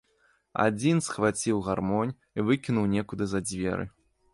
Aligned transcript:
Адзін 0.63 1.01
схваціў 1.09 1.57
гармонь 1.69 2.15
і 2.17 2.39
выкінуў 2.51 2.93
некуды 2.99 3.23
за 3.37 3.49
дзверы. 3.51 3.85